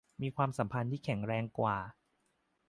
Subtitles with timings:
[0.21, 1.77] มีความสัมพันธ์ที่แข็งแรงกว่า